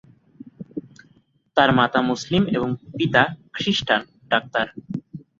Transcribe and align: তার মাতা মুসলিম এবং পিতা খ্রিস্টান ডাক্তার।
তার 1.57 1.69
মাতা 1.77 1.99
মুসলিম 2.09 2.43
এবং 2.55 2.69
পিতা 2.91 3.23
খ্রিস্টান 3.53 4.01
ডাক্তার। 4.31 4.65